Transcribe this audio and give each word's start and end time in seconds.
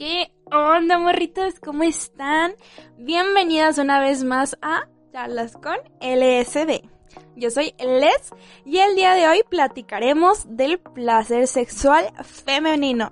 ¿Qué 0.00 0.32
onda, 0.50 0.96
morritos? 0.98 1.60
¿Cómo 1.62 1.82
están? 1.82 2.54
Bienvenidas 2.96 3.76
una 3.76 4.00
vez 4.00 4.24
más 4.24 4.56
a 4.62 4.88
Charlas 5.12 5.58
con 5.58 5.76
LSD. 6.00 6.88
Yo 7.36 7.50
soy 7.50 7.74
Les 7.78 8.32
y 8.64 8.78
el 8.78 8.96
día 8.96 9.12
de 9.12 9.28
hoy 9.28 9.42
platicaremos 9.42 10.44
del 10.56 10.78
placer 10.78 11.46
sexual 11.46 12.10
femenino. 12.24 13.10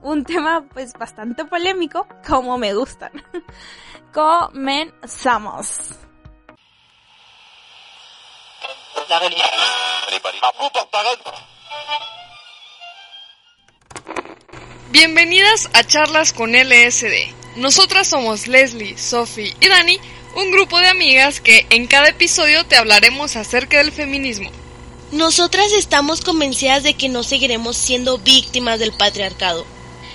Un 0.00 0.24
tema 0.24 0.66
pues 0.72 0.94
bastante 0.94 1.44
polémico, 1.44 2.06
como 2.26 2.56
me 2.56 2.72
gustan. 2.72 3.12
Comenzamos. 4.14 5.98
Bienvenidas 14.92 15.70
a 15.72 15.84
Charlas 15.84 16.32
con 16.32 16.50
LSD. 16.50 17.32
Nosotras 17.54 18.08
somos 18.08 18.48
Leslie, 18.48 18.98
Sophie 18.98 19.54
y 19.60 19.68
Dani, 19.68 20.00
un 20.34 20.50
grupo 20.50 20.80
de 20.80 20.88
amigas 20.88 21.40
que 21.40 21.64
en 21.70 21.86
cada 21.86 22.08
episodio 22.08 22.66
te 22.66 22.74
hablaremos 22.74 23.36
acerca 23.36 23.78
del 23.78 23.92
feminismo. 23.92 24.50
Nosotras 25.12 25.70
estamos 25.78 26.22
convencidas 26.22 26.82
de 26.82 26.94
que 26.94 27.08
no 27.08 27.22
seguiremos 27.22 27.76
siendo 27.76 28.18
víctimas 28.18 28.80
del 28.80 28.90
patriarcado. 28.90 29.64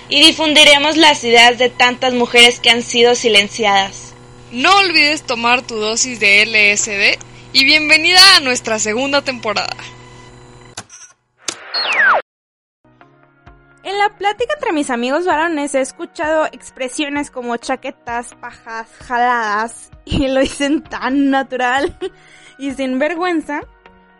Y 0.09 0.20
difundiremos 0.20 0.98
las 0.98 1.23
ideas 1.23 1.58
de 1.58 1.70
tantas 1.70 2.14
mujeres 2.14 2.60
que 2.60 2.70
han 2.70 2.84
sido 2.84 3.16
silenciadas. 3.16 4.14
No 4.52 4.76
olvides 4.76 5.26
tomar 5.26 5.62
tu 5.62 5.76
dosis 5.78 6.20
de 6.20 6.45
LSD 6.45 7.17
y 7.54 7.64
bienvenida 7.64 8.20
a 8.36 8.42
nuestra 8.42 8.78
segunda 8.78 9.22
temporada. 9.22 9.78
La 14.06 14.16
plática 14.16 14.53
entre 14.53 14.72
mis 14.72 14.92
amigos 14.92 15.25
varones 15.25 15.73
he 15.73 15.81
escuchado 15.81 16.45
expresiones 16.52 17.31
como 17.31 17.58
chaquetas, 17.58 18.36
pajas, 18.36 18.88
jaladas, 19.00 19.89
y 20.06 20.28
lo 20.28 20.42
dicen 20.42 20.84
tan 20.84 21.31
natural 21.31 21.98
y 22.59 22.72
sin 22.73 23.00
vergüenza. 23.00 23.61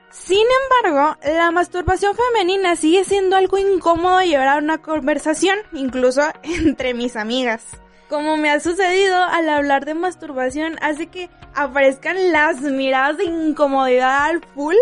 Sin 0.09 0.45
embargo, 0.63 1.17
la 1.23 1.52
masturbación 1.52 2.16
femenina 2.16 2.75
sigue 2.75 3.03
siendo 3.03 3.36
algo 3.36 3.59
incómodo 3.59 4.22
llevar 4.22 4.47
a 4.47 4.58
una 4.58 4.80
conversación, 4.80 5.59
incluso 5.72 6.22
entre 6.44 6.95
mis 6.95 7.16
amigas. 7.16 7.63
Como 8.09 8.38
me 8.38 8.50
ha 8.50 8.59
sucedido 8.59 9.22
al 9.22 9.50
hablar 9.50 9.86
de 9.86 9.94
masturbación, 9.94 10.78
hace 10.81 11.08
que 11.08 11.30
aparezcan 11.53 12.31
las 12.31 12.61
miradas 12.61 13.17
de 13.17 13.25
incomodidad 13.25 14.25
al 14.25 14.41
full 14.56 14.75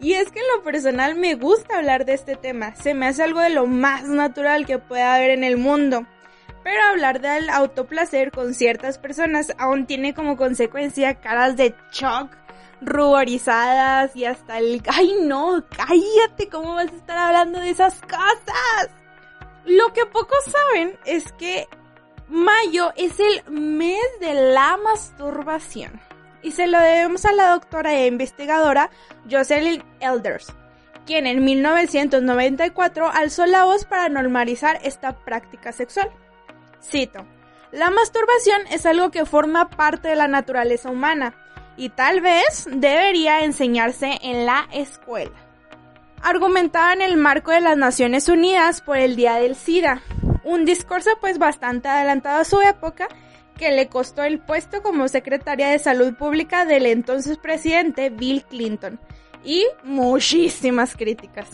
Y 0.00 0.14
es 0.14 0.30
que 0.30 0.40
en 0.40 0.46
lo 0.56 0.62
personal 0.62 1.14
me 1.14 1.34
gusta 1.34 1.78
hablar 1.78 2.04
de 2.04 2.14
este 2.14 2.36
tema, 2.36 2.74
se 2.74 2.94
me 2.94 3.06
hace 3.06 3.22
algo 3.22 3.40
de 3.40 3.50
lo 3.50 3.66
más 3.66 4.04
natural 4.04 4.66
que 4.66 4.78
puede 4.78 5.02
haber 5.02 5.30
en 5.30 5.44
el 5.44 5.56
mundo. 5.56 6.06
Pero 6.62 6.82
hablar 6.82 7.20
del 7.20 7.50
autoplacer 7.50 8.30
con 8.30 8.54
ciertas 8.54 8.98
personas 8.98 9.52
aún 9.58 9.86
tiene 9.86 10.14
como 10.14 10.36
consecuencia 10.36 11.20
caras 11.20 11.56
de 11.56 11.74
shock, 11.92 12.30
ruborizadas 12.80 14.16
y 14.16 14.24
hasta 14.24 14.58
el... 14.58 14.82
¡Ay 14.88 15.14
no! 15.22 15.62
¡Cállate! 15.76 16.48
¿Cómo 16.50 16.74
vas 16.74 16.90
a 16.90 16.96
estar 16.96 17.18
hablando 17.18 17.60
de 17.60 17.70
esas 17.70 18.00
cosas? 18.00 18.90
Lo 19.64 19.92
que 19.92 20.06
pocos 20.06 20.44
saben 20.44 20.98
es 21.04 21.32
que 21.32 21.68
mayo 22.28 22.92
es 22.96 23.18
el 23.20 23.50
mes 23.50 24.02
de 24.20 24.34
la 24.34 24.78
masturbación 24.78 26.00
y 26.44 26.52
se 26.52 26.66
lo 26.66 26.78
debemos 26.78 27.24
a 27.24 27.32
la 27.32 27.48
doctora 27.48 27.94
e 27.94 28.06
investigadora 28.06 28.90
Jocelyn 29.28 29.82
Elders, 29.98 30.52
quien 31.06 31.26
en 31.26 31.42
1994 31.42 33.10
alzó 33.10 33.46
la 33.46 33.64
voz 33.64 33.86
para 33.86 34.10
normalizar 34.10 34.78
esta 34.84 35.16
práctica 35.16 35.72
sexual. 35.72 36.10
Cito, 36.82 37.24
la 37.72 37.90
masturbación 37.90 38.60
es 38.70 38.84
algo 38.84 39.10
que 39.10 39.24
forma 39.24 39.70
parte 39.70 40.08
de 40.08 40.16
la 40.16 40.28
naturaleza 40.28 40.90
humana 40.90 41.34
y 41.78 41.88
tal 41.88 42.20
vez 42.20 42.68
debería 42.70 43.42
enseñarse 43.42 44.18
en 44.22 44.44
la 44.44 44.68
escuela. 44.70 45.32
Argumentaba 46.22 46.92
en 46.92 47.00
el 47.00 47.16
marco 47.16 47.52
de 47.52 47.62
las 47.62 47.76
Naciones 47.78 48.28
Unidas 48.28 48.82
por 48.82 48.98
el 48.98 49.16
Día 49.16 49.36
del 49.36 49.56
SIDA, 49.56 50.02
un 50.44 50.66
discurso 50.66 51.10
pues 51.20 51.38
bastante 51.38 51.88
adelantado 51.88 52.40
a 52.40 52.44
su 52.44 52.60
época 52.60 53.08
que 53.56 53.70
le 53.70 53.88
costó 53.88 54.22
el 54.22 54.38
puesto 54.40 54.82
como 54.82 55.08
secretaria 55.08 55.68
de 55.68 55.78
salud 55.78 56.14
pública 56.14 56.64
del 56.64 56.86
entonces 56.86 57.38
presidente 57.38 58.10
Bill 58.10 58.44
Clinton 58.44 58.98
y 59.44 59.66
muchísimas 59.84 60.96
críticas, 60.96 61.48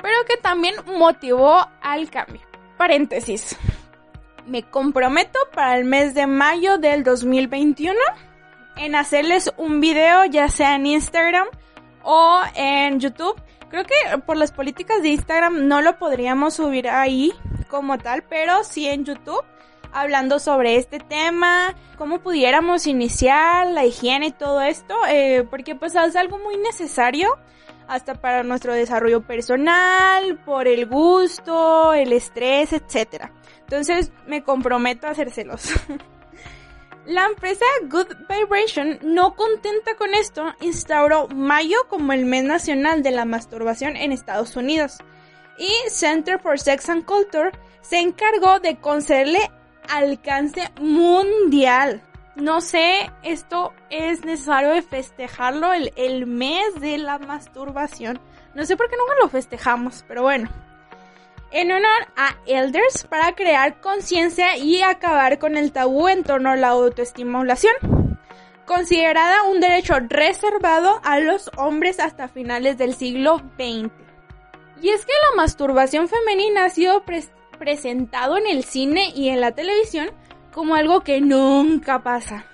pero 0.00 0.14
que 0.26 0.36
también 0.36 0.74
motivó 0.86 1.66
al 1.82 2.10
cambio. 2.10 2.40
Paréntesis. 2.76 3.56
Me 4.46 4.62
comprometo 4.62 5.38
para 5.52 5.76
el 5.76 5.84
mes 5.84 6.14
de 6.14 6.26
mayo 6.26 6.78
del 6.78 7.04
2021 7.04 7.98
en 8.76 8.94
hacerles 8.94 9.52
un 9.58 9.80
video 9.80 10.24
ya 10.24 10.48
sea 10.48 10.76
en 10.76 10.86
Instagram 10.86 11.46
o 12.02 12.40
en 12.54 12.98
YouTube. 12.98 13.40
Creo 13.68 13.84
que 13.84 14.18
por 14.26 14.36
las 14.36 14.50
políticas 14.50 15.02
de 15.02 15.10
Instagram 15.10 15.68
no 15.68 15.82
lo 15.82 15.98
podríamos 15.98 16.54
subir 16.54 16.88
ahí 16.88 17.32
como 17.68 17.98
tal, 17.98 18.22
pero 18.22 18.64
sí 18.64 18.88
en 18.88 19.04
YouTube 19.04 19.44
hablando 19.92 20.38
sobre 20.38 20.76
este 20.76 20.98
tema, 20.98 21.74
cómo 21.98 22.20
pudiéramos 22.20 22.86
iniciar 22.86 23.66
la 23.68 23.84
higiene 23.84 24.28
y 24.28 24.32
todo 24.32 24.62
esto, 24.62 24.94
eh, 25.08 25.46
porque 25.50 25.74
pues 25.74 25.94
es 25.94 26.16
algo 26.16 26.38
muy 26.38 26.56
necesario 26.56 27.38
hasta 27.88 28.14
para 28.14 28.44
nuestro 28.44 28.72
desarrollo 28.72 29.22
personal, 29.22 30.38
por 30.44 30.68
el 30.68 30.86
gusto, 30.86 31.92
el 31.92 32.12
estrés, 32.12 32.72
etc. 32.72 33.30
Entonces 33.62 34.12
me 34.26 34.44
comprometo 34.44 35.06
a 35.06 35.10
hacérselos. 35.10 35.72
La 37.06 37.24
empresa 37.24 37.64
Good 37.88 38.28
Vibration, 38.28 39.00
no 39.02 39.34
contenta 39.34 39.96
con 39.96 40.14
esto, 40.14 40.54
instauró 40.60 41.26
mayo 41.28 41.78
como 41.88 42.12
el 42.12 42.26
mes 42.26 42.44
nacional 42.44 43.02
de 43.02 43.10
la 43.10 43.24
masturbación 43.24 43.96
en 43.96 44.12
Estados 44.12 44.54
Unidos. 44.54 44.98
Y 45.58 45.72
Center 45.90 46.38
for 46.38 46.60
Sex 46.60 46.88
and 46.88 47.04
Culture 47.04 47.50
se 47.80 47.98
encargó 47.98 48.60
de 48.60 48.76
concederle 48.76 49.50
alcance 49.90 50.70
mundial. 50.80 52.02
No 52.36 52.60
sé, 52.60 53.10
esto 53.22 53.74
es 53.90 54.24
necesario 54.24 54.80
festejarlo 54.82 55.72
el, 55.72 55.92
el 55.96 56.26
mes 56.26 56.80
de 56.80 56.98
la 56.98 57.18
masturbación. 57.18 58.20
No 58.54 58.64
sé 58.64 58.76
por 58.76 58.88
qué 58.88 58.96
nunca 58.96 59.14
lo 59.20 59.28
festejamos, 59.28 60.04
pero 60.08 60.22
bueno. 60.22 60.48
En 61.52 61.72
honor 61.72 62.06
a 62.16 62.36
Elders 62.46 63.06
para 63.08 63.34
crear 63.34 63.80
conciencia 63.80 64.56
y 64.56 64.82
acabar 64.82 65.38
con 65.38 65.56
el 65.56 65.72
tabú 65.72 66.08
en 66.08 66.22
torno 66.22 66.50
a 66.50 66.56
la 66.56 66.68
autoestimulación. 66.68 67.74
Considerada 68.66 69.42
un 69.42 69.58
derecho 69.58 69.94
reservado 69.98 71.00
a 71.02 71.18
los 71.18 71.50
hombres 71.56 71.98
hasta 71.98 72.28
finales 72.28 72.78
del 72.78 72.94
siglo 72.94 73.38
XX. 73.56 73.90
Y 74.80 74.90
es 74.90 75.04
que 75.04 75.12
la 75.28 75.36
masturbación 75.36 76.08
femenina 76.08 76.66
ha 76.66 76.70
sido 76.70 77.04
presentado 77.60 78.38
en 78.38 78.48
el 78.48 78.64
cine 78.64 79.12
y 79.14 79.28
en 79.28 79.40
la 79.40 79.52
televisión 79.52 80.10
como 80.52 80.74
algo 80.74 81.02
que 81.02 81.20
nunca 81.20 82.02
pasa. 82.02 82.46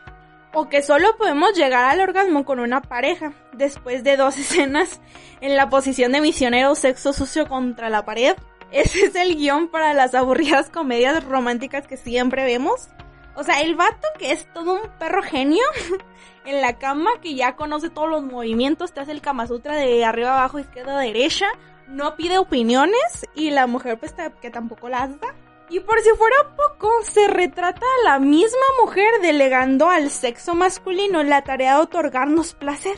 O 0.52 0.68
que 0.68 0.82
solo 0.82 1.16
podemos 1.16 1.54
llegar 1.54 1.84
al 1.84 2.00
orgasmo 2.00 2.44
con 2.44 2.60
una 2.60 2.82
pareja, 2.82 3.32
después 3.54 4.04
de 4.04 4.16
dos 4.16 4.36
escenas 4.38 5.00
en 5.40 5.56
la 5.56 5.70
posición 5.70 6.12
de 6.12 6.20
misionero 6.20 6.74
sexo 6.74 7.12
sucio 7.14 7.48
contra 7.48 7.88
la 7.88 8.04
pared. 8.04 8.36
Ese 8.72 9.06
es 9.06 9.14
el 9.14 9.36
guion 9.36 9.68
para 9.68 9.94
las 9.94 10.14
aburridas 10.14 10.70
comedias 10.70 11.24
románticas 11.24 11.86
que 11.86 11.96
siempre 11.96 12.44
vemos. 12.44 12.88
O 13.36 13.44
sea, 13.44 13.60
el 13.60 13.76
vato 13.76 14.08
que 14.18 14.32
es 14.32 14.52
todo 14.52 14.74
un 14.74 14.90
perro 14.98 15.22
genio 15.22 15.64
en 16.46 16.60
la 16.60 16.78
cama, 16.78 17.10
que 17.22 17.34
ya 17.34 17.54
conoce 17.54 17.90
todos 17.90 18.08
los 18.08 18.24
movimientos, 18.24 18.92
te 18.92 19.00
hace 19.00 19.12
el 19.12 19.20
Kama 19.20 19.46
Sutra 19.46 19.76
de 19.76 20.04
arriba 20.04 20.32
abajo, 20.32 20.58
izquierda 20.58 20.98
derecha, 20.98 21.46
no 21.88 22.16
pide 22.16 22.38
opiniones 22.38 23.26
y 23.34 23.50
la 23.50 23.66
mujer 23.66 23.98
pues 23.98 24.14
que 24.40 24.50
tampoco 24.50 24.88
las 24.88 25.20
da. 25.20 25.34
Y 25.68 25.80
por 25.80 26.00
si 26.00 26.10
fuera 26.10 26.36
poco, 26.56 26.90
se 27.02 27.26
retrata 27.26 27.84
a 27.84 28.04
la 28.04 28.18
misma 28.20 28.66
mujer 28.80 29.20
delegando 29.20 29.90
al 29.90 30.10
sexo 30.10 30.54
masculino 30.54 31.22
la 31.24 31.42
tarea 31.42 31.74
de 31.74 31.82
otorgarnos 31.82 32.54
placer, 32.54 32.96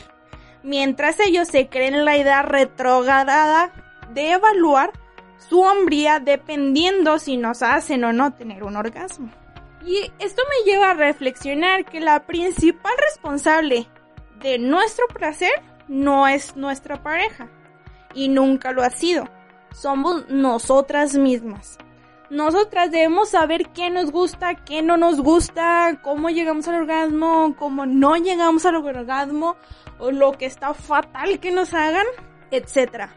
mientras 0.61 1.19
ellos 1.19 1.47
se 1.47 1.67
creen 1.67 2.05
la 2.05 2.17
idea 2.17 2.43
retrogradada 2.43 3.71
de 4.11 4.33
evaluar 4.33 4.91
su 5.37 5.61
hombría 5.61 6.19
dependiendo 6.19 7.17
si 7.17 7.37
nos 7.37 7.63
hacen 7.63 8.03
o 8.03 8.13
no 8.13 8.33
tener 8.33 8.63
un 8.63 8.75
orgasmo. 8.75 9.31
Y 9.83 10.11
esto 10.19 10.43
me 10.47 10.71
lleva 10.71 10.91
a 10.91 10.95
reflexionar 10.95 11.85
que 11.85 12.01
la 12.01 12.27
principal 12.27 12.93
responsable 12.97 13.87
de 14.41 14.59
nuestro 14.59 15.07
placer 15.07 15.51
no 15.87 16.27
es 16.27 16.55
nuestra 16.55 17.01
pareja 17.01 17.49
y 18.13 18.29
nunca 18.29 18.71
lo 18.71 18.83
ha 18.83 18.89
sido. 18.89 19.27
Somos 19.73 20.27
nosotras 20.29 21.15
mismas. 21.15 21.77
Nosotras 22.29 22.91
debemos 22.91 23.29
saber 23.29 23.69
qué 23.69 23.89
nos 23.89 24.11
gusta, 24.11 24.53
qué 24.53 24.81
no 24.81 24.97
nos 24.97 25.19
gusta, 25.19 25.99
cómo 26.03 26.29
llegamos 26.29 26.67
al 26.67 26.75
orgasmo, 26.75 27.55
cómo 27.57 27.87
no 27.87 28.17
llegamos 28.17 28.65
al 28.65 28.75
orgasmo, 28.75 29.55
o 29.97 30.11
lo 30.11 30.33
que 30.33 30.45
está 30.45 30.73
fatal 30.75 31.39
que 31.39 31.51
nos 31.51 31.73
hagan, 31.73 32.05
etc. 32.51 33.09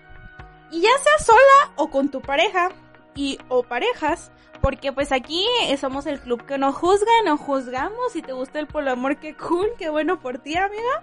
Y 0.71 0.81
ya 0.81 0.91
sea 1.03 1.19
sola 1.27 1.75
o 1.77 1.91
con 1.91 2.09
tu 2.09 2.23
pareja, 2.23 2.71
y 3.15 3.39
o 3.49 3.63
parejas, 3.63 4.33
porque 4.61 4.93
pues 4.93 5.13
aquí 5.13 5.45
somos 5.79 6.07
el 6.07 6.21
club 6.21 6.47
que 6.47 6.57
no 6.57 6.73
juzga, 6.73 7.13
no 7.25 7.37
juzgamos, 7.37 8.13
si 8.13 8.23
te 8.23 8.33
gusta 8.33 8.61
el 8.61 8.67
poliamor, 8.67 9.19
qué 9.19 9.37
cool, 9.37 9.69
qué 9.79 9.91
bueno 9.91 10.21
por 10.21 10.39
ti, 10.39 10.57
amiga. 10.57 11.03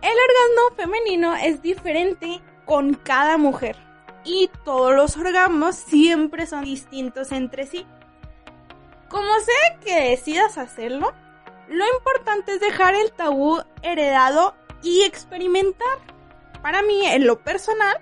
El 0.00 0.10
orgasmo 0.12 0.76
femenino 0.76 1.34
es 1.34 1.60
diferente 1.60 2.40
con 2.68 2.92
cada 2.92 3.38
mujer 3.38 3.76
y 4.24 4.50
todos 4.62 4.94
los 4.94 5.16
orgasmos 5.16 5.74
siempre 5.74 6.44
son 6.44 6.64
distintos 6.64 7.32
entre 7.32 7.66
sí. 7.66 7.86
Como 9.08 9.26
sea 9.40 9.80
que 9.80 10.10
decidas 10.10 10.58
hacerlo, 10.58 11.14
lo 11.68 11.84
importante 11.96 12.52
es 12.52 12.60
dejar 12.60 12.94
el 12.94 13.10
tabú 13.12 13.58
heredado 13.80 14.54
y 14.82 15.02
experimentar. 15.04 15.98
Para 16.60 16.82
mí, 16.82 17.06
en 17.06 17.26
lo 17.26 17.38
personal, 17.42 17.96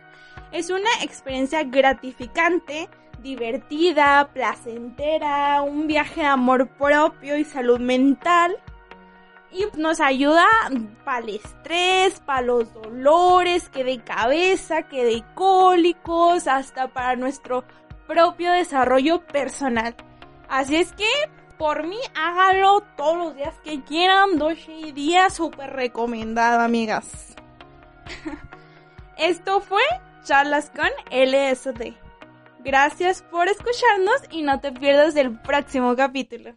es 0.50 0.68
una 0.70 0.90
experiencia 1.00 1.62
gratificante, 1.62 2.88
divertida, 3.22 4.30
placentera, 4.32 5.62
un 5.62 5.86
viaje 5.86 6.22
de 6.22 6.26
amor 6.26 6.66
propio 6.70 7.36
y 7.38 7.44
salud 7.44 7.78
mental 7.78 8.56
y 9.50 9.66
nos 9.78 10.00
ayuda 10.00 10.46
para 11.04 11.18
el 11.20 11.36
estrés, 11.36 12.20
para 12.20 12.42
los 12.42 12.72
dolores, 12.74 13.68
que 13.68 13.84
de 13.84 14.02
cabeza, 14.02 14.82
que 14.82 15.04
de 15.04 15.24
cólicos, 15.34 16.46
hasta 16.46 16.88
para 16.88 17.16
nuestro 17.16 17.64
propio 18.06 18.52
desarrollo 18.52 19.20
personal. 19.26 19.94
Así 20.48 20.76
es 20.76 20.92
que, 20.92 21.08
por 21.58 21.86
mí, 21.86 21.98
hágalo 22.14 22.82
todos 22.96 23.16
los 23.16 23.36
días 23.36 23.54
que 23.64 23.82
quieran, 23.82 24.38
dos 24.38 24.58
días 24.94 25.34
súper 25.34 25.72
recomendado, 25.72 26.60
amigas. 26.60 27.34
Esto 29.16 29.60
fue 29.60 29.82
Charlas 30.24 30.70
con 30.70 30.88
LSD. 31.10 31.94
Gracias 32.64 33.22
por 33.22 33.48
escucharnos 33.48 34.22
y 34.30 34.42
no 34.42 34.60
te 34.60 34.72
pierdas 34.72 35.14
el 35.14 35.38
próximo 35.38 35.94
capítulo. 35.94 36.56